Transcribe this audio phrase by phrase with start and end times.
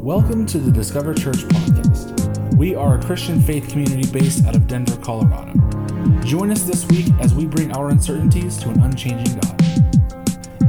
[0.00, 2.56] Welcome to the Discover Church podcast.
[2.56, 5.52] We are a Christian faith community based out of Denver, Colorado.
[6.24, 9.54] Join us this week as we bring our uncertainties to an unchanging God.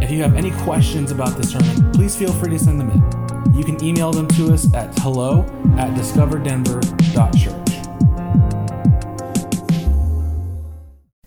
[0.03, 3.55] If you have any questions about the sermon, please feel free to send them in.
[3.55, 5.43] You can email them to us at hello
[5.77, 7.71] at discoverdenver.church.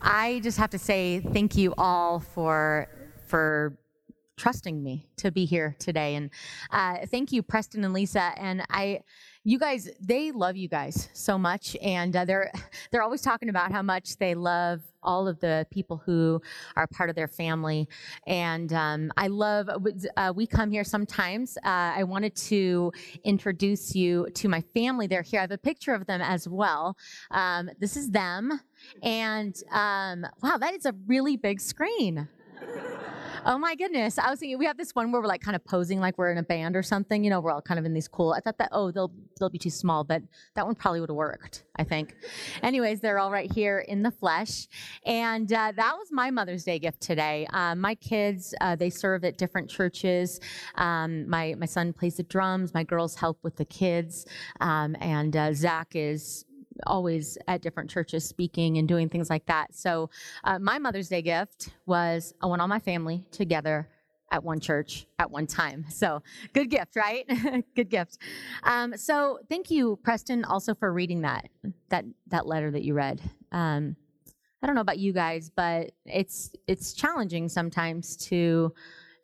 [0.03, 2.87] I just have to say thank you all for
[3.29, 3.79] for
[4.37, 6.31] trusting me to be here today, and
[6.71, 8.33] uh, thank you, Preston and Lisa.
[8.37, 9.01] And I,
[9.45, 12.53] you guys, they love you guys so much, and uh, they're
[12.91, 16.41] they're always talking about how much they love all of the people who
[16.77, 17.89] are part of their family.
[18.27, 19.69] And um, I love,
[20.17, 21.57] uh, we come here sometimes.
[21.59, 22.93] Uh, I wanted to
[23.23, 25.07] introduce you to my family.
[25.07, 25.41] They're here.
[25.41, 26.97] I have a picture of them as well.
[27.31, 28.61] Um, this is them.
[29.03, 32.29] And um, wow, that is a really big screen.
[33.47, 34.19] Oh my goodness.
[34.19, 36.31] I was thinking we have this one where we're like kind of posing like we're
[36.31, 38.33] in a band or something, you know, we're all kind of in these cool.
[38.33, 40.23] I thought that, oh, they'll they'll be too small, but
[40.55, 42.17] that one probably would have worked, I think.
[42.63, 44.67] Anyways, they're all right here in the flesh.
[45.05, 47.47] And uh, that was my Mother's Day gift today.
[47.53, 50.41] Uh, my kids, uh, they serve at different churches.
[50.77, 54.25] Um, my, my son plays the drums, my girls help with the kids.
[54.61, 56.47] Um, and uh, Zach is
[56.87, 59.75] always at different churches speaking and doing things like that.
[59.75, 60.11] So,
[60.45, 63.89] uh, my Mother's Day gift was I want all my family together
[64.31, 65.85] at one church at one time.
[65.91, 66.23] So,
[66.53, 67.25] good gift, right?
[67.77, 68.19] good gift.
[68.63, 71.49] Um, so, thank you, Preston, also for reading that
[71.91, 73.21] that that letter that you read.
[73.53, 73.97] Um,
[74.63, 78.73] I don't know about you guys, but it's it's challenging sometimes to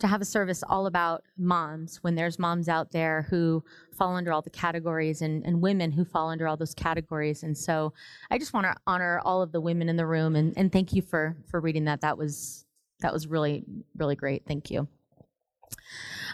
[0.01, 3.63] to have a service all about moms when there's moms out there who
[3.93, 7.43] fall under all the categories and, and women who fall under all those categories.
[7.43, 7.93] And so
[8.31, 10.93] I just want to honor all of the women in the room and, and thank
[10.93, 12.01] you for for reading that.
[12.01, 12.65] That was
[13.01, 13.65] that was really,
[13.97, 14.45] really great.
[14.47, 14.89] Thank you.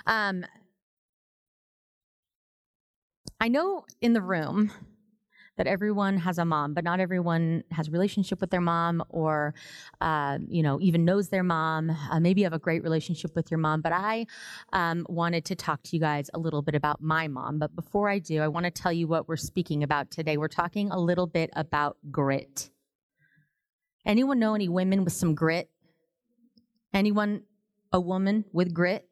[0.07, 0.45] Um,
[3.41, 4.73] I know in the room
[5.57, 9.55] that everyone has a mom, but not everyone has a relationship with their mom or,
[10.01, 11.91] uh, you know, even knows their mom.
[11.91, 14.27] Uh, maybe you have a great relationship with your mom, but I
[14.73, 17.59] um, wanted to talk to you guys a little bit about my mom.
[17.59, 20.37] But before I do, I want to tell you what we're speaking about today.
[20.37, 22.71] We're talking a little bit about grit.
[24.05, 25.71] Anyone know any women with some grit?
[26.93, 27.43] Anyone,
[27.93, 29.09] a woman with grit?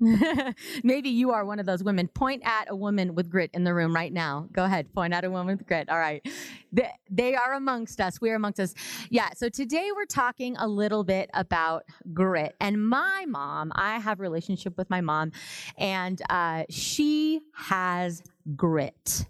[0.84, 2.08] Maybe you are one of those women.
[2.08, 4.48] Point at a woman with grit in the room right now.
[4.52, 4.92] Go ahead.
[4.92, 5.88] Point at a woman with grit.
[5.88, 6.26] All right.
[6.72, 8.20] They, they are amongst us.
[8.20, 8.74] We are amongst us.
[9.08, 9.30] Yeah.
[9.36, 12.56] So today we're talking a little bit about grit.
[12.60, 15.32] And my mom, I have relationship with my mom,
[15.78, 18.22] and uh, she has
[18.56, 19.26] grit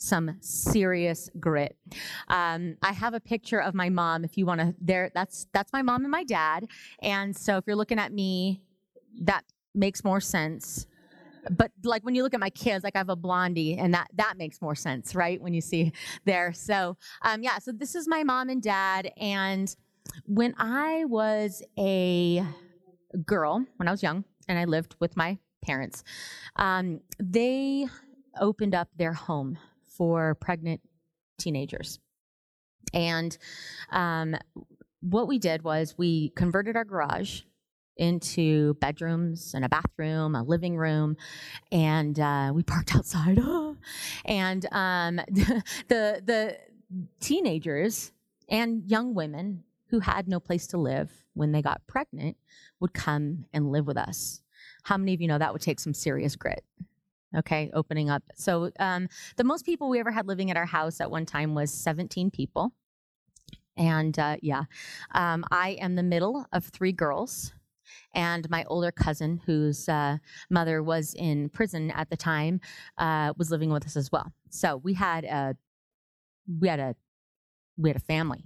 [0.00, 1.76] some serious grit.
[2.28, 4.24] Um, I have a picture of my mom.
[4.24, 6.66] If you want to, there, that's that's my mom and my dad.
[7.02, 8.62] And so if you're looking at me,
[9.22, 9.44] that
[9.78, 10.86] makes more sense.
[11.50, 14.08] But like when you look at my kids like i have a blondie and that
[14.16, 15.92] that makes more sense right when you see
[16.24, 16.52] there.
[16.52, 19.74] So um yeah so this is my mom and dad and
[20.26, 22.44] when i was a
[23.24, 26.02] girl when i was young and i lived with my parents
[26.56, 27.86] um, they
[28.40, 30.80] opened up their home for pregnant
[31.38, 31.98] teenagers.
[32.94, 33.36] And
[33.90, 34.36] um,
[35.00, 37.42] what we did was we converted our garage
[37.98, 41.16] into bedrooms and a bathroom, a living room,
[41.70, 43.38] and uh, we parked outside.
[44.24, 45.16] and um,
[45.88, 46.58] the the
[47.20, 48.12] teenagers
[48.48, 52.36] and young women who had no place to live when they got pregnant
[52.80, 54.42] would come and live with us.
[54.84, 56.64] How many of you know that would take some serious grit?
[57.36, 58.22] Okay, opening up.
[58.36, 61.54] So um, the most people we ever had living at our house at one time
[61.54, 62.72] was 17 people.
[63.76, 64.64] And uh, yeah,
[65.12, 67.52] um, I am the middle of three girls
[68.14, 70.18] and my older cousin, whose uh,
[70.50, 72.60] mother was in prison at the time,
[72.98, 74.32] uh, was living with us as well.
[74.50, 75.56] So we had a
[76.60, 76.94] we had a
[77.76, 78.44] we had a family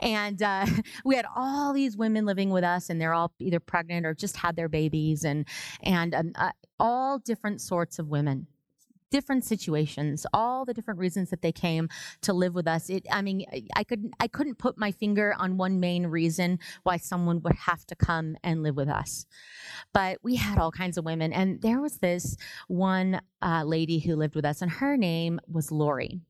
[0.00, 0.64] and uh,
[1.04, 4.36] we had all these women living with us and they're all either pregnant or just
[4.36, 5.46] had their babies and
[5.82, 6.32] and um,
[6.78, 8.46] all different sorts of women
[9.10, 11.88] different situations, all the different reasons that they came
[12.22, 12.90] to live with us.
[12.90, 13.44] It, I mean,
[13.74, 17.86] I couldn't, I couldn't put my finger on one main reason why someone would have
[17.86, 19.26] to come and live with us,
[19.92, 22.36] but we had all kinds of women, and there was this
[22.68, 26.20] one uh, lady who lived with us, and her name was Lori.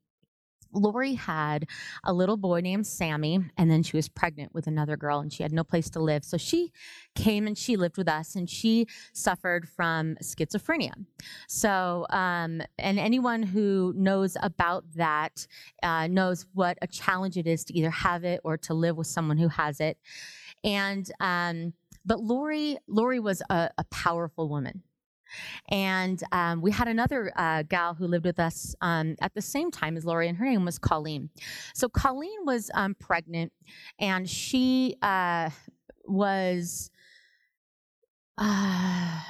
[0.73, 1.67] Lori had
[2.05, 5.43] a little boy named Sammy, and then she was pregnant with another girl, and she
[5.43, 6.25] had no place to live.
[6.25, 6.73] So she
[7.15, 10.93] came and she lived with us, and she suffered from schizophrenia.
[11.49, 15.47] So, um, and anyone who knows about that
[15.83, 19.07] uh, knows what a challenge it is to either have it or to live with
[19.07, 19.99] someone who has it.
[20.65, 21.73] And um,
[22.05, 24.83] but Lori, Lori was a, a powerful woman.
[25.69, 29.71] And um, we had another uh, gal who lived with us um, at the same
[29.71, 31.31] time as Lori, and her name was Colleen.
[31.75, 33.53] So Colleen was um, pregnant,
[33.99, 35.51] and she uh,
[36.07, 36.91] was.
[38.37, 39.21] Uh,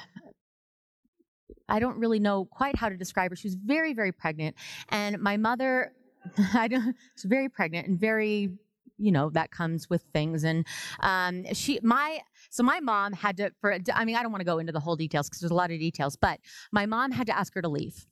[1.70, 3.36] I don't really know quite how to describe her.
[3.36, 4.56] She was very, very pregnant,
[4.88, 5.92] and my mother,
[6.54, 8.50] I don't, was very pregnant and very
[8.98, 10.66] you know that comes with things and
[11.00, 14.46] um, she my so my mom had to for i mean i don't want to
[14.46, 16.40] go into the whole details because there's a lot of details but
[16.72, 18.06] my mom had to ask her to leave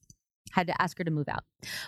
[0.53, 1.45] had to ask her to move out.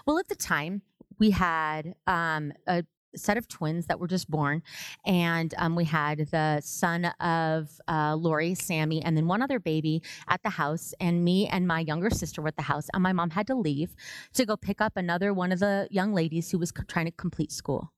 [0.06, 0.82] Well at the time
[1.18, 2.84] we had um, a
[3.16, 4.62] set of twins that were just born
[5.06, 10.02] and um, we had the son of uh, lori sammy and then one other baby
[10.28, 13.12] at the house and me and my younger sister were at the house and my
[13.12, 13.96] mom had to leave
[14.34, 17.12] to go pick up another one of the young ladies who was c- trying to
[17.12, 17.90] complete school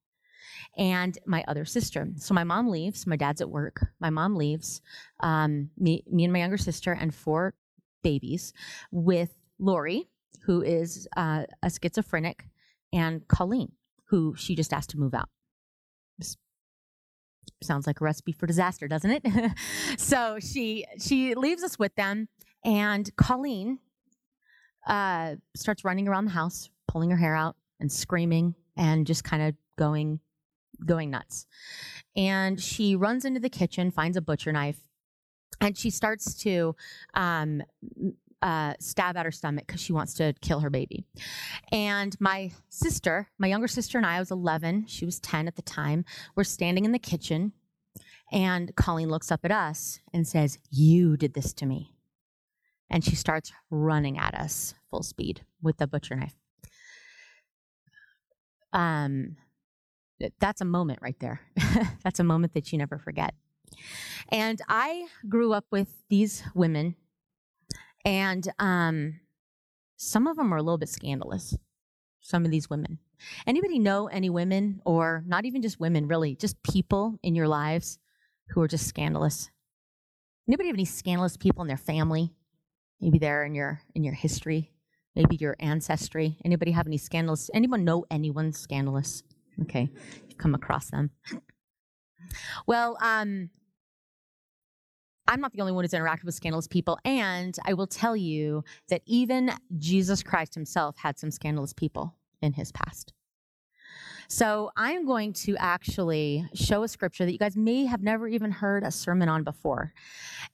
[0.77, 2.09] and my other sister.
[2.17, 3.07] So my mom leaves.
[3.07, 3.87] My dad's at work.
[4.01, 4.81] My mom leaves.
[5.21, 7.55] Um, me, me and my younger sister and four
[8.03, 8.53] babies
[8.91, 10.09] with Lori,
[10.45, 12.47] who is uh, a schizophrenic,
[12.93, 13.73] and Colleen,
[14.07, 15.29] who she just asked to move out.
[17.63, 19.53] Sounds like a recipe for disaster, doesn't it?
[19.99, 22.29] so she she leaves us with them,
[22.65, 23.81] and Colleen
[24.87, 29.43] uh, starts running around the house, pulling her hair out and screaming and just kind
[29.43, 30.21] of going
[30.85, 31.47] going nuts.
[32.17, 34.81] And she runs into the kitchen, finds a butcher knife,
[35.61, 36.75] and she starts to
[37.15, 37.63] um,
[38.43, 41.05] uh, stab at her stomach because she wants to kill her baby.
[41.71, 45.57] And my sister, my younger sister, and I, I was 11, she was 10 at
[45.57, 46.05] the time,
[46.35, 47.53] we're standing in the kitchen.
[48.33, 51.95] And Colleen looks up at us and says, You did this to me.
[52.89, 56.37] And she starts running at us full speed with the butcher knife.
[58.73, 59.37] Um,
[60.39, 61.41] that's a moment right there.
[62.05, 63.35] that's a moment that you never forget.
[64.29, 66.97] And I grew up with these women,
[68.05, 69.21] and um,
[69.97, 71.57] some of them are a little bit scandalous.
[72.21, 72.99] Some of these women.
[73.47, 77.99] Anybody know any women, or not even just women, really, just people in your lives
[78.51, 79.51] who are just scandalous?
[80.49, 82.33] Anybody have any scandalous people in their family?
[83.01, 84.73] Maybe they're in your in your history,
[85.15, 86.37] maybe your ancestry.
[86.45, 87.51] Anybody have any scandalous?
[87.55, 89.23] Anyone know anyone scandalous?
[89.63, 89.91] Okay,
[90.29, 91.11] you've come across them.
[92.67, 93.51] Well, um,
[95.27, 98.65] I'm not the only one who's interacted with scandalous people, and I will tell you
[98.89, 103.13] that even Jesus Christ himself had some scandalous people in his past.
[104.29, 108.51] So I'm going to actually show a scripture that you guys may have never even
[108.51, 109.93] heard a sermon on before,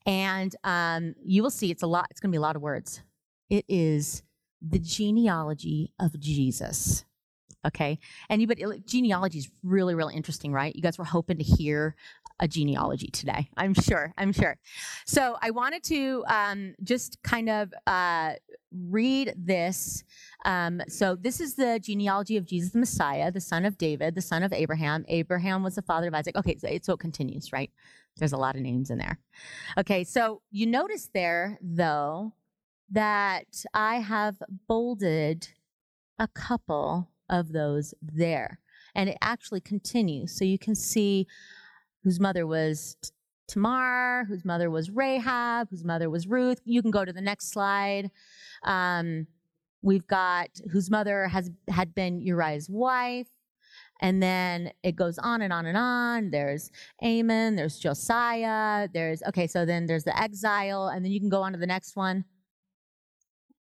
[0.04, 2.06] and um, you will see it's a lot.
[2.10, 3.02] It's going to be a lot of words.
[3.50, 4.22] It is
[4.60, 7.04] the genealogy of Jesus.
[7.66, 7.98] Okay.
[8.30, 10.74] Anybody, genealogy is really, really interesting, right?
[10.74, 11.96] You guys were hoping to hear
[12.38, 13.48] a genealogy today.
[13.56, 14.12] I'm sure.
[14.18, 14.58] I'm sure.
[15.06, 18.34] So I wanted to um, just kind of uh,
[18.72, 20.04] read this.
[20.44, 24.20] Um, so this is the genealogy of Jesus the Messiah, the son of David, the
[24.20, 25.04] son of Abraham.
[25.08, 26.36] Abraham was the father of Isaac.
[26.36, 27.70] Okay, so it, so it continues, right?
[28.16, 29.18] There's a lot of names in there.
[29.78, 32.32] Okay, so you notice there, though,
[32.90, 34.36] that I have
[34.68, 35.48] bolded
[36.18, 38.60] a couple of those there.
[38.94, 40.36] And it actually continues.
[40.36, 41.26] So you can see
[42.02, 42.96] whose mother was
[43.48, 46.60] Tamar, whose mother was Rahab, whose mother was Ruth.
[46.64, 48.10] You can go to the next slide.
[48.64, 49.26] Um,
[49.82, 53.28] we've got whose mother has had been Uriah's wife.
[54.00, 56.30] And then it goes on and on and on.
[56.30, 56.70] There's
[57.02, 61.42] Amon, there's Josiah, there's, okay, so then there's the exile, and then you can go
[61.42, 62.24] on to the next one.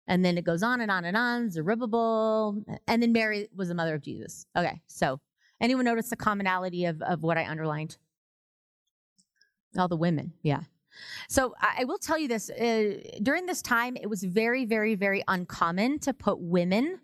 [0.10, 1.52] And then it goes on and on and on.
[1.52, 2.64] Zerubbabel.
[2.88, 4.48] And then Mary was the mother of Jesus.
[4.58, 5.22] Okay, so
[5.62, 7.98] anyone notice the commonality of, of what I underlined?
[9.78, 10.62] All the women, yeah.
[11.30, 14.96] So I, I will tell you this uh, during this time, it was very, very,
[14.96, 17.00] very uncommon to put women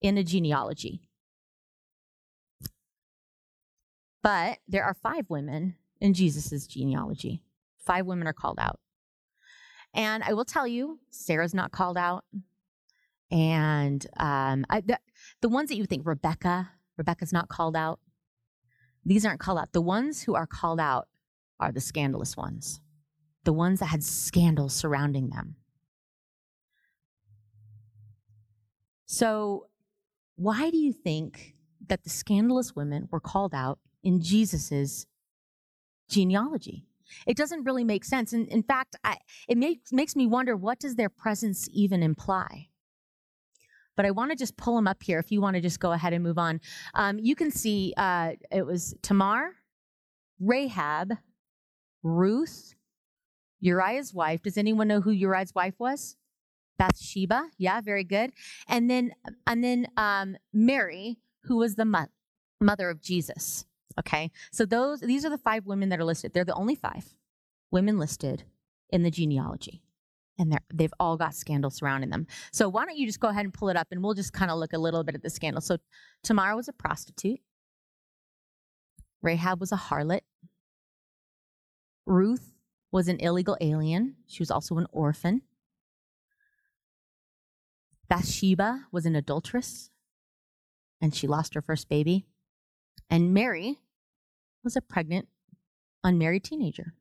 [0.00, 1.02] in a genealogy.
[4.22, 7.42] But there are five women in Jesus' genealogy.
[7.78, 8.80] Five women are called out.
[9.96, 12.24] And I will tell you, Sarah's not called out.
[13.30, 15.00] And um, I, the,
[15.40, 17.98] the ones that you think, Rebecca, Rebecca's not called out.
[19.06, 19.72] These aren't called out.
[19.72, 21.08] The ones who are called out
[21.58, 22.80] are the scandalous ones,
[23.44, 25.56] the ones that had scandals surrounding them.
[29.06, 29.68] So,
[30.34, 31.54] why do you think
[31.86, 35.06] that the scandalous women were called out in Jesus's
[36.10, 36.84] genealogy?
[37.26, 38.32] It doesn't really make sense.
[38.32, 39.16] And in fact, I,
[39.48, 42.68] it makes, makes me wonder what does their presence even imply?
[43.96, 45.92] But I want to just pull them up here if you want to just go
[45.92, 46.60] ahead and move on.
[46.94, 49.52] Um, you can see uh, it was Tamar,
[50.38, 51.14] Rahab,
[52.02, 52.74] Ruth,
[53.60, 54.42] Uriah's wife.
[54.42, 56.16] Does anyone know who Uriah's wife was?
[56.78, 57.48] Bathsheba.
[57.56, 58.32] Yeah, very good.
[58.68, 59.12] And then
[59.46, 62.08] and then um, Mary, who was the mo-
[62.60, 63.64] mother of Jesus.
[63.98, 66.32] Okay, so those these are the five women that are listed.
[66.34, 67.14] They're the only five
[67.70, 68.44] women listed
[68.90, 69.82] in the genealogy,
[70.38, 72.26] and they've all got scandals surrounding them.
[72.52, 74.50] So why don't you just go ahead and pull it up, and we'll just kind
[74.50, 75.62] of look a little bit at the scandal.
[75.62, 75.78] So
[76.22, 77.40] Tamar was a prostitute.
[79.22, 80.20] Rahab was a harlot.
[82.04, 82.52] Ruth
[82.92, 84.16] was an illegal alien.
[84.26, 85.42] She was also an orphan.
[88.08, 89.90] Bathsheba was an adulteress,
[91.00, 92.26] and she lost her first baby.
[93.10, 93.78] And Mary
[94.66, 95.28] was a pregnant,
[96.02, 96.92] unmarried teenager.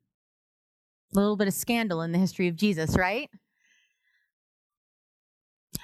[1.13, 3.27] A little bit of scandal in the history of Jesus, right?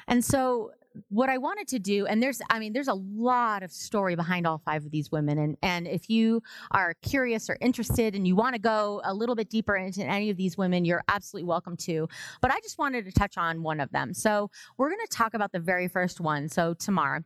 [0.08, 0.72] And so
[1.10, 4.46] what I wanted to do, and there's, I mean, there's a lot of story behind
[4.46, 5.38] all five of these women.
[5.40, 9.36] And, and if you are curious or interested and you want to go a little
[9.36, 12.08] bit deeper into any of these women, you're absolutely welcome to.
[12.42, 14.14] But I just wanted to touch on one of them.
[14.14, 16.48] So we're going to talk about the very first one.
[16.50, 17.24] So Tamar.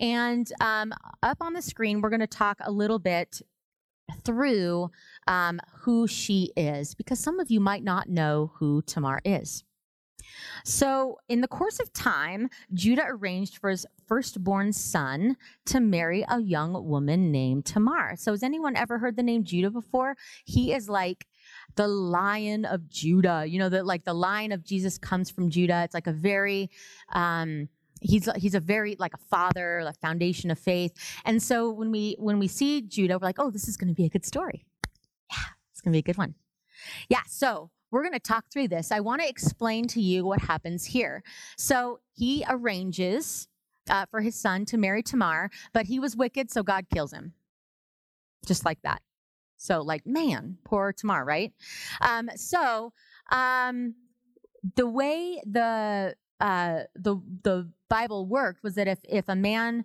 [0.00, 0.92] And um,
[1.22, 3.40] up on the screen, we're going to talk a little bit
[4.24, 4.90] through
[5.26, 9.64] um, who she is, because some of you might not know who Tamar is.
[10.64, 16.40] So, in the course of time, Judah arranged for his firstborn son to marry a
[16.40, 18.16] young woman named Tamar.
[18.16, 20.16] So, has anyone ever heard the name Judah before?
[20.44, 21.26] He is like
[21.76, 23.44] the lion of Judah.
[23.46, 25.82] You know, that like the line of Jesus comes from Judah.
[25.84, 26.70] It's like a very,
[27.12, 27.68] um,
[28.00, 30.92] he's he's a very like a father, a foundation of faith.
[31.24, 33.94] And so when we when we see Judah, we're like, oh, this is going to
[33.94, 34.64] be a good story.
[35.30, 36.34] Yeah, it's going to be a good one.
[37.08, 37.22] Yeah.
[37.26, 38.90] So we're going to talk through this.
[38.90, 41.22] I want to explain to you what happens here.
[41.56, 43.46] So he arranges
[43.88, 47.34] uh, for his son to marry Tamar, but he was wicked, so God kills him.
[48.46, 49.00] Just like that.
[49.56, 51.52] So, like, man, poor Tamar, right?
[52.00, 52.92] Um, so,
[53.30, 53.94] um,
[54.76, 59.84] the way the uh, the the Bible worked was that if if a man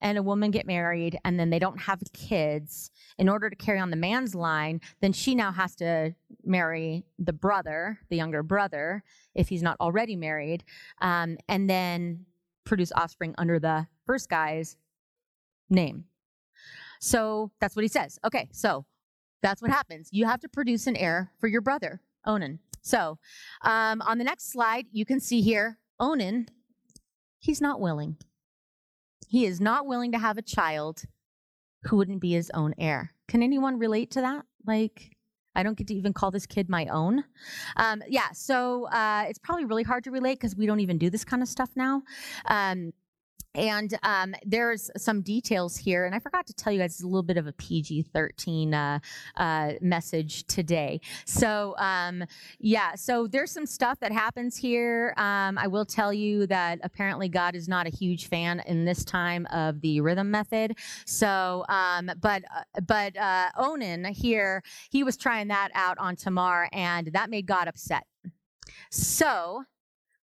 [0.00, 3.78] and a woman get married and then they don't have kids, in order to carry
[3.78, 9.04] on the man's line, then she now has to marry the brother, the younger brother,
[9.34, 10.64] if he's not already married,
[11.00, 12.26] um, and then
[12.64, 14.76] produce offspring under the first guy's
[15.70, 16.04] name.
[17.00, 18.18] So that's what he says.
[18.24, 18.84] Okay, so
[19.42, 20.08] that's what happens.
[20.12, 22.60] You have to produce an heir for your brother, Onan.
[22.82, 23.18] So
[23.62, 26.48] um, on the next slide, you can see here, Onan,
[27.38, 28.16] he's not willing.
[29.28, 31.04] He is not willing to have a child
[31.84, 33.14] who wouldn't be his own heir.
[33.28, 34.44] Can anyone relate to that?
[34.66, 35.16] Like,
[35.54, 37.24] I don't get to even call this kid my own.
[37.76, 41.10] Um, yeah, so uh, it's probably really hard to relate because we don't even do
[41.10, 42.02] this kind of stuff now.
[42.46, 42.92] Um,
[43.54, 47.22] and um, there's some details here, and I forgot to tell you guys a little
[47.22, 48.98] bit of a PG 13 uh,
[49.36, 51.00] uh, message today.
[51.26, 52.24] So, um,
[52.58, 55.14] yeah, so there's some stuff that happens here.
[55.16, 59.04] Um, I will tell you that apparently God is not a huge fan in this
[59.04, 60.78] time of the rhythm method.
[61.04, 66.68] So, um, but uh, but uh, Onan here, he was trying that out on Tamar,
[66.72, 68.06] and that made God upset.
[68.90, 69.64] So,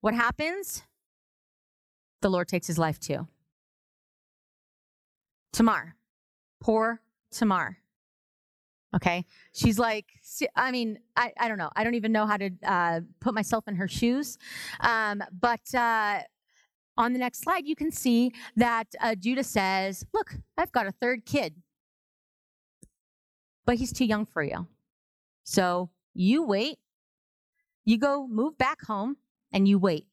[0.01, 0.83] what happens?
[2.21, 3.27] The Lord takes his life too.
[5.53, 5.95] Tamar,
[6.59, 7.77] poor Tamar.
[8.95, 9.23] Okay.
[9.53, 10.07] She's like,
[10.55, 11.69] I mean, I, I don't know.
[11.75, 14.38] I don't even know how to uh, put myself in her shoes.
[14.79, 16.21] Um, but uh,
[16.97, 20.91] on the next slide, you can see that uh, Judah says, Look, I've got a
[20.91, 21.55] third kid,
[23.65, 24.67] but he's too young for you.
[25.43, 26.79] So you wait.
[27.85, 29.17] You go move back home
[29.51, 30.05] and you wait.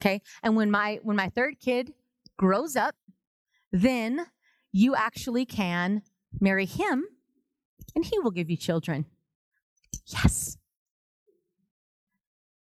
[0.00, 0.22] Okay.
[0.42, 1.92] And when my when my third kid
[2.36, 2.94] grows up,
[3.72, 4.26] then
[4.72, 6.02] you actually can
[6.40, 7.04] marry him
[7.94, 9.06] and he will give you children.
[10.06, 10.56] Yes.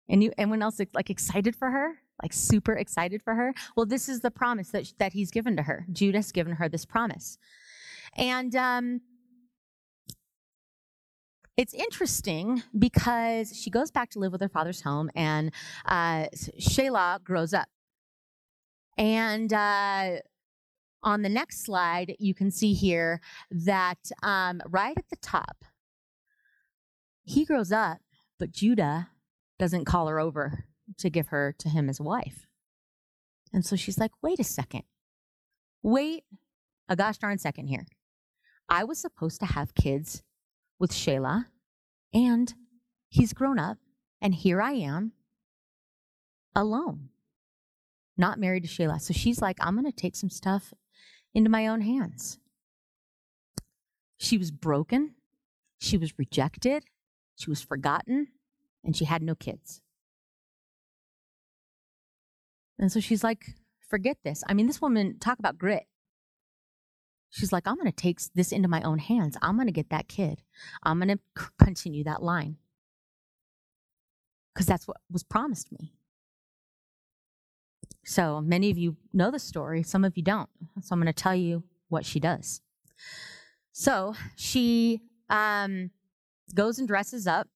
[0.09, 1.99] And you anyone else like excited for her?
[2.21, 3.53] Like super excited for her?
[3.77, 5.85] Well, this is the promise that that he's given to her.
[5.91, 7.37] Judah's given her this promise.
[8.17, 9.01] And um
[11.59, 15.51] it's interesting because she goes back to live with her father's home, and
[15.85, 17.67] uh, Shelah grows up.
[18.97, 20.19] And uh,
[21.03, 23.19] on the next slide, you can see here
[23.51, 25.65] that um, right at the top,
[27.25, 27.97] he grows up,
[28.39, 29.09] but Judah
[29.57, 30.63] doesn't call her over
[30.97, 32.47] to give her to him as a wife.
[33.51, 34.83] And so she's like, wait a second.
[35.83, 36.23] Wait
[36.87, 37.85] a gosh darn second here.
[38.69, 40.23] I was supposed to have kids
[40.79, 41.45] with Shelah,
[42.13, 42.53] and
[43.09, 43.77] he's grown up,
[44.21, 45.11] and here I am
[46.55, 47.09] alone,
[48.17, 49.01] not married to Shelah.
[49.01, 50.73] So she's like, I'm going to take some stuff
[51.33, 52.39] into my own hands.
[54.17, 55.15] She was broken,
[55.79, 56.85] she was rejected,
[57.35, 58.27] she was forgotten,
[58.83, 59.81] and she had no kids.
[62.77, 63.55] And so she's like,
[63.89, 64.43] forget this.
[64.47, 65.83] I mean, this woman, talk about grit.
[67.31, 69.37] She's like, I'm going to take this into my own hands.
[69.41, 70.41] I'm going to get that kid.
[70.83, 72.57] I'm going to c- continue that line.
[74.53, 75.93] Because that's what was promised me.
[78.03, 80.49] So many of you know the story, some of you don't.
[80.81, 82.61] So I'm going to tell you what she does.
[83.71, 85.91] So she um,
[86.55, 87.47] goes and dresses up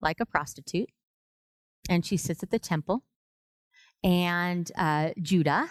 [0.00, 0.88] like a prostitute,
[1.88, 3.04] and she sits at the temple.
[4.02, 5.68] And uh, Judah,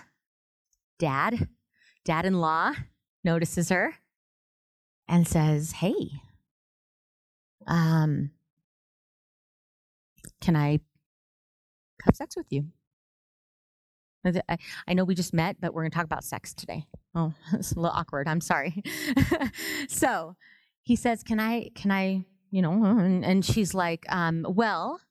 [0.99, 1.47] dad,
[2.05, 2.73] dad in law,
[3.23, 3.95] notices her
[5.07, 6.11] and says, Hey,
[7.67, 8.31] um,
[10.41, 10.79] can I
[12.05, 12.65] have sex with you?
[14.25, 16.85] I, I know we just met, but we're going to talk about sex today.
[17.15, 18.27] Oh, it's a little awkward.
[18.27, 18.83] I'm sorry.
[19.87, 20.35] so
[20.81, 21.69] he says, "Can I?
[21.75, 22.25] Can I?
[22.51, 25.01] You know?" And, and she's like, um, "Well,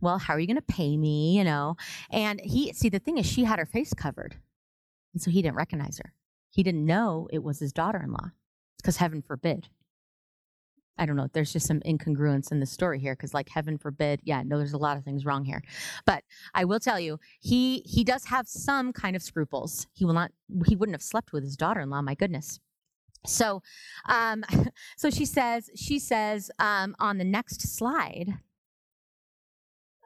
[0.00, 1.36] well, how are you going to pay me?
[1.36, 1.76] You know?"
[2.10, 4.36] And he see the thing is, she had her face covered,
[5.12, 6.12] and so he didn't recognize her.
[6.54, 8.30] He didn't know it was his daughter-in-law,
[8.76, 9.66] because heaven forbid.
[10.96, 11.26] I don't know.
[11.32, 14.20] There's just some incongruence in the story here because, like, heaven forbid.
[14.22, 15.64] Yeah, no, there's a lot of things wrong here.
[16.06, 16.22] But
[16.54, 19.88] I will tell you, he he does have some kind of scruples.
[19.94, 20.30] He will not.
[20.68, 22.02] He wouldn't have slept with his daughter-in-law.
[22.02, 22.60] My goodness.
[23.26, 23.60] So,
[24.08, 24.44] um,
[24.96, 25.70] so she says.
[25.74, 28.38] She says um, on the next slide.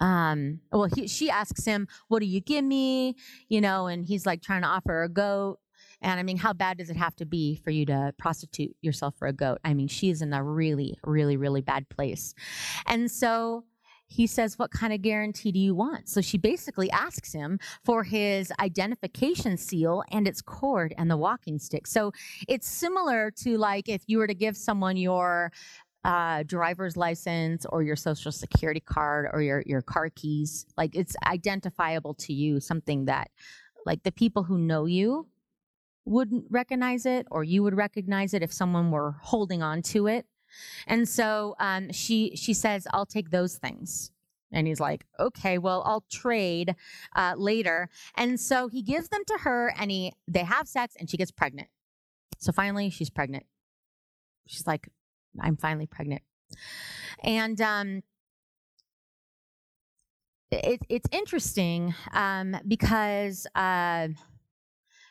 [0.00, 3.16] Um, well, he, she asks him, "What do you give me?"
[3.50, 5.58] You know, and he's like trying to offer a goat.
[6.00, 9.14] And I mean, how bad does it have to be for you to prostitute yourself
[9.16, 9.58] for a goat?
[9.64, 12.34] I mean, she's in a really, really, really bad place.
[12.86, 13.64] And so
[14.08, 16.08] he says, What kind of guarantee do you want?
[16.08, 21.58] So she basically asks him for his identification seal and its cord and the walking
[21.58, 21.86] stick.
[21.86, 22.12] So
[22.48, 25.52] it's similar to like if you were to give someone your
[26.04, 30.64] uh, driver's license or your social security card or your, your car keys.
[30.76, 33.30] Like it's identifiable to you, something that
[33.84, 35.26] like the people who know you
[36.08, 40.26] wouldn't recognize it or you would recognize it if someone were holding on to it.
[40.86, 44.10] And so um, she she says i'll take those things.
[44.50, 46.74] And he's like okay well i'll trade
[47.14, 47.90] uh, later.
[48.16, 51.30] And so he gives them to her and he they have sex and she gets
[51.30, 51.68] pregnant.
[52.38, 53.44] So finally she's pregnant.
[54.46, 54.88] She's like
[55.40, 56.22] i'm finally pregnant.
[57.22, 58.02] And um,
[60.50, 64.08] it, it's interesting um, because uh,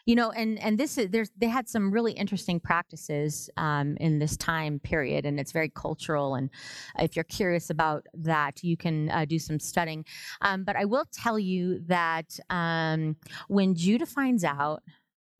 [0.08, 4.18] you know and and this is there's they had some really interesting practices um, in
[4.18, 6.50] this time period and it's very cultural and
[6.98, 10.04] if you're curious about that you can uh, do some studying.
[10.42, 13.18] Um, but i will tell you that um,
[13.48, 14.82] when judah finds out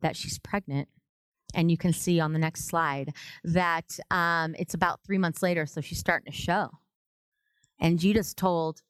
[0.02, 0.88] that she's pregnant
[1.54, 5.64] and you can see on the next slide that um, it's about three months later
[5.64, 6.68] so she's starting to show.
[7.80, 8.82] And judah's told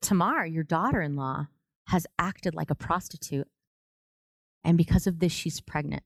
[0.00, 1.48] tamar your daughter-in-law
[1.88, 3.48] has acted like a prostitute
[4.64, 6.02] and because of this, she's pregnant.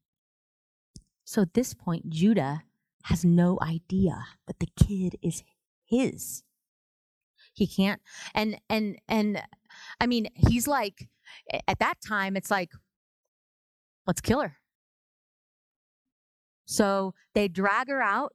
[1.25, 2.63] So at this point, Judah
[3.05, 5.43] has no idea that the kid is
[5.85, 6.43] his.
[7.55, 8.01] He can't,
[8.35, 9.43] and, and, and,
[10.01, 11.09] I mean, he's like,
[11.69, 12.71] at that time, it's like,
[14.07, 14.57] let's kill her.
[16.65, 18.33] So they drag her out,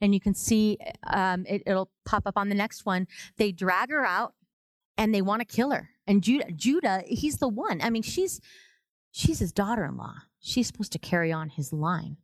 [0.00, 3.06] and you can see um, it, it'll pop up on the next one.
[3.36, 4.34] They drag her out,
[4.96, 5.90] and they want to kill her.
[6.06, 7.80] And Judah, Judah, he's the one.
[7.80, 8.40] I mean, she's
[9.10, 10.14] she's his daughter in law.
[10.40, 12.16] She's supposed to carry on his line.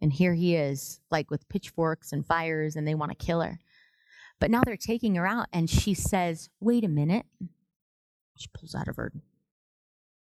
[0.00, 3.58] And here he is, like with pitchforks and fires, and they want to kill her.
[4.40, 7.26] But now they're taking her out, and she says, Wait a minute.
[8.36, 9.12] She pulls out of her,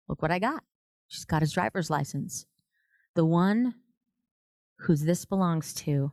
[0.07, 0.63] Look what I got.
[1.07, 2.45] She's got his driver's license.
[3.15, 3.75] The one
[4.81, 6.11] whose this belongs to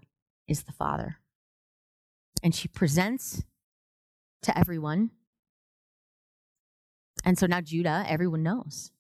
[0.49, 1.19] is the father.
[2.43, 3.43] And she presents
[4.43, 5.11] to everyone.
[7.25, 8.91] And so now Judah, everyone knows.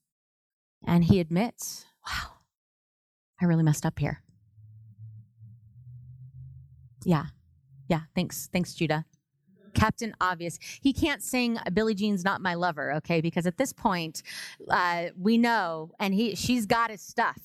[0.87, 2.33] And he admits, wow,
[3.40, 4.23] I really messed up here.
[7.05, 7.27] Yeah.
[7.88, 8.01] Yeah.
[8.14, 8.49] Thanks.
[8.53, 9.05] Thanks, Judah.
[9.75, 10.59] Captain Obvious.
[10.81, 13.20] He can't sing Billie Jean's Not My Lover, okay?
[13.20, 14.23] Because at this point,
[14.70, 17.40] uh, we know, and he she's got his stuff.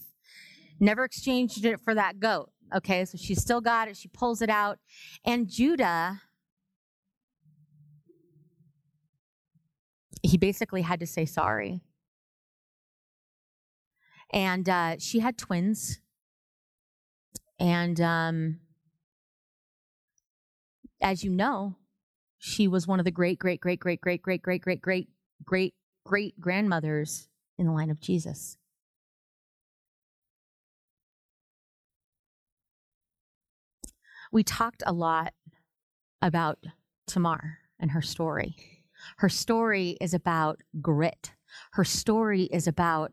[0.80, 3.04] Never exchanged it for that goat, okay?
[3.06, 3.98] So she's still got it.
[3.98, 4.78] She pulls it out.
[5.26, 6.22] And Judah,
[10.22, 11.82] he basically had to say sorry
[14.32, 16.00] and uh, she had twins.
[17.60, 18.60] And um,
[21.02, 21.76] as you know,
[22.38, 25.10] she was one of the great, great, great, great, great, great, great, great, great,
[25.44, 25.74] great,
[26.06, 28.58] great grandmothers in the line of Jesus.
[34.32, 35.34] We talked a lot
[36.22, 36.60] about
[37.08, 38.56] Tamar and her story.
[39.18, 41.32] Her story is about grit.
[41.72, 43.12] Her story is about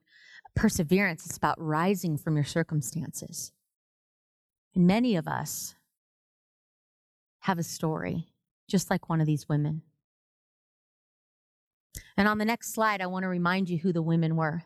[0.56, 1.24] perseverance.
[1.26, 3.52] It's about rising from your circumstances.
[4.74, 5.76] And many of us
[7.40, 8.26] have a story,
[8.66, 9.82] just like one of these women.
[12.16, 14.64] And on the next slide, I want to remind you who the women were.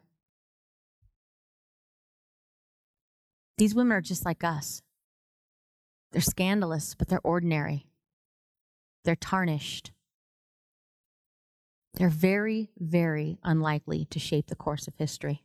[3.58, 4.80] These women are just like us.
[6.12, 7.86] They're scandalous, but they're ordinary.
[9.04, 9.92] They're tarnished.
[11.94, 15.44] They're very, very unlikely to shape the course of history.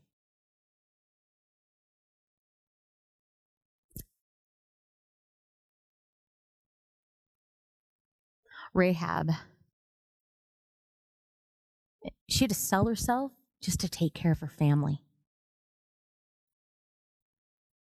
[8.76, 9.32] Rahab,
[12.06, 15.02] eh, she had to sell herself just to take care of her family.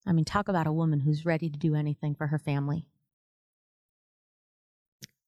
[0.07, 2.87] I mean, talk about a woman who's ready to do anything for her family.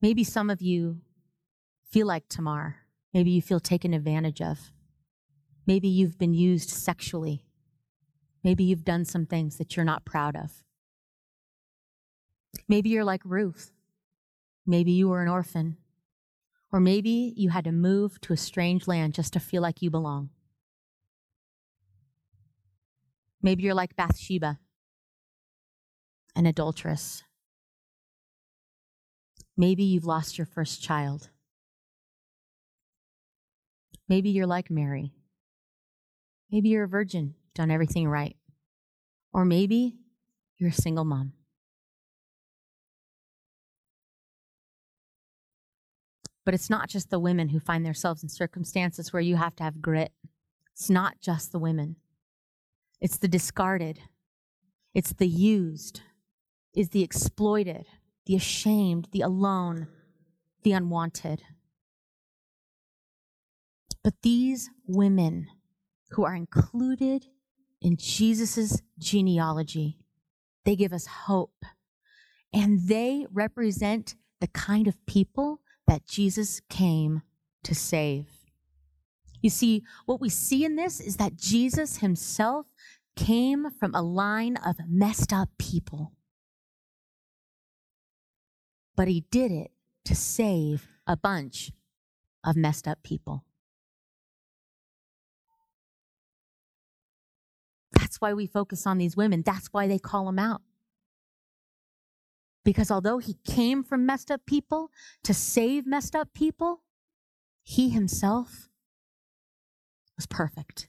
[0.01, 1.01] Maybe some of you
[1.91, 2.79] feel like Tamar.
[3.15, 4.73] Maybe you feel taken advantage of.
[5.65, 7.45] Maybe you've been used sexually.
[8.43, 10.65] Maybe you've done some things that you're not proud of.
[12.67, 13.71] Maybe you're like Ruth.
[14.67, 15.77] Maybe you were an orphan.
[16.73, 19.91] Or maybe you had to move to a strange land just to feel like you
[19.91, 20.31] belong.
[23.43, 24.59] Maybe you're like Bathsheba,
[26.37, 27.25] an adulteress.
[29.57, 31.29] Maybe you've lost your first child.
[34.09, 35.13] Maybe you're like Mary.
[36.51, 38.37] Maybe you're a virgin, done everything right.
[39.33, 39.97] Or maybe
[40.59, 41.33] you're a single mom.
[46.45, 49.63] But it's not just the women who find themselves in circumstances where you have to
[49.63, 50.13] have grit.
[50.73, 51.97] It's not just the women,
[53.01, 54.01] it's the discarded,
[54.95, 56.01] it's the used,
[56.75, 57.87] it's the exploited,
[58.27, 59.89] the ashamed, the alone,
[60.63, 61.43] the unwanted.
[64.03, 65.47] But these women
[66.11, 67.27] who are included
[67.81, 69.99] in Jesus' genealogy,
[70.65, 71.65] they give us hope.
[72.53, 77.23] And they represent the kind of people that Jesus came
[77.65, 78.27] to save.
[79.41, 82.67] You see, what we see in this is that Jesus himself
[83.17, 86.13] came from a line of messed up people.
[88.97, 89.71] But he did it
[90.05, 91.73] to save a bunch
[92.45, 93.45] of messed up people.
[97.93, 99.43] That's why we focus on these women.
[99.45, 100.63] That's why they call them out.
[102.65, 104.91] Because although he came from messed up people
[105.25, 106.83] to save messed up people,
[107.63, 108.69] he himself
[110.17, 110.89] was perfect.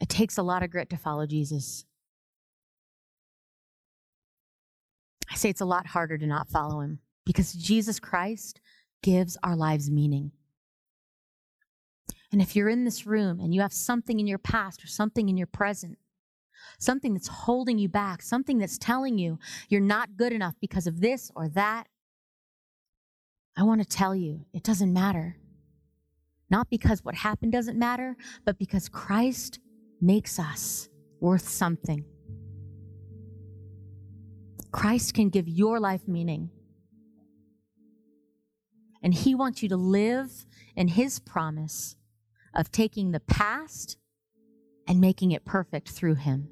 [0.00, 1.84] It takes a lot of grit to follow Jesus.
[5.30, 8.60] I say it's a lot harder to not follow him because Jesus Christ
[9.02, 10.32] gives our lives meaning.
[12.32, 15.28] And if you're in this room and you have something in your past or something
[15.28, 15.98] in your present,
[16.78, 19.38] something that's holding you back, something that's telling you
[19.68, 21.88] you're not good enough because of this or that,
[23.56, 25.36] I want to tell you it doesn't matter.
[26.48, 29.60] Not because what happened doesn't matter, but because Christ
[30.00, 30.88] makes us
[31.20, 32.04] worth something.
[34.72, 36.50] Christ can give your life meaning.
[39.02, 41.96] And He wants you to live in His promise
[42.54, 43.96] of taking the past
[44.86, 46.48] and making it perfect through Him.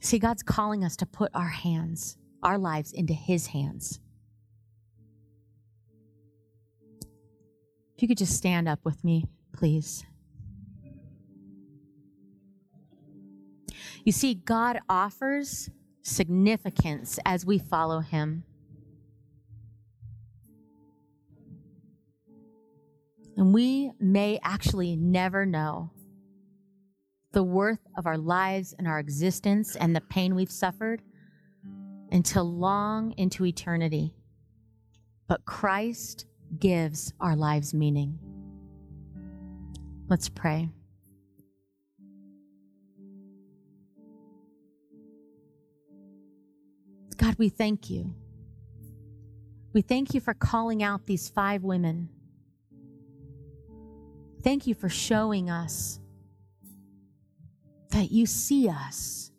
[0.00, 4.00] See, God's calling us to put our hands, our lives into His hands.
[7.96, 10.04] If you could just stand up with me, please.
[14.04, 15.70] You see, God offers
[16.02, 18.44] significance as we follow Him.
[23.36, 25.90] And we may actually never know
[27.32, 31.02] the worth of our lives and our existence and the pain we've suffered
[32.12, 34.14] until long into eternity.
[35.26, 36.26] But Christ
[36.60, 38.18] gives our lives meaning.
[40.08, 40.68] Let's pray.
[47.16, 48.14] God, we thank you.
[49.72, 52.08] We thank you for calling out these five women
[54.44, 55.98] Thank you for showing us
[57.92, 59.32] that you see us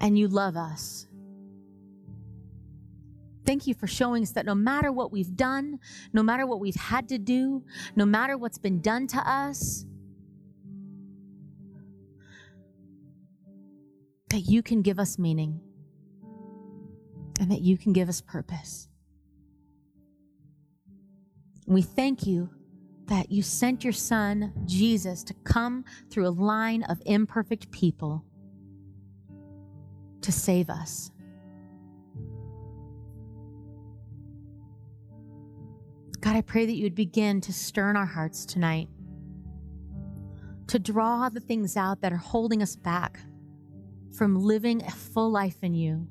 [0.00, 1.06] and you love us.
[3.46, 5.78] Thank you for showing us that no matter what we've done,
[6.12, 7.62] no matter what we've had to do,
[7.94, 9.86] no matter what's been done to us,
[14.30, 15.60] that you can give us meaning
[17.38, 18.88] and that you can give us purpose.
[21.66, 22.50] We thank you
[23.06, 28.24] that you sent your son, Jesus, to come through a line of imperfect people
[30.22, 31.10] to save us.
[36.20, 38.88] God, I pray that you would begin to stir in our hearts tonight,
[40.68, 43.20] to draw the things out that are holding us back
[44.16, 46.08] from living a full life in you.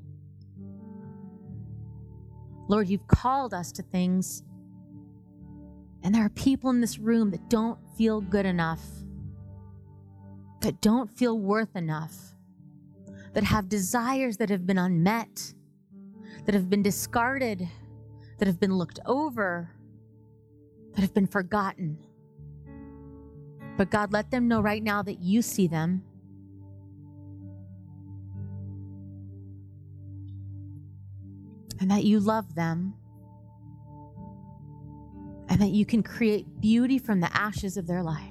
[2.68, 4.44] Lord, you've called us to things,
[6.04, 8.84] and there are people in this room that don't feel good enough,
[10.62, 12.36] that don't feel worth enough,
[13.34, 15.54] that have desires that have been unmet,
[16.46, 17.68] that have been discarded,
[18.38, 19.72] that have been looked over
[20.94, 21.98] that have been forgotten.
[23.78, 26.04] But God, let them know right now that you see them.
[31.80, 32.94] And that you love them.
[35.54, 38.24] And that you can create beauty from the ashes of their life.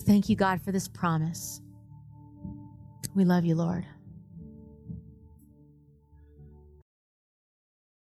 [0.00, 1.62] Thank you, God, for this promise.
[3.14, 3.86] We love you, Lord.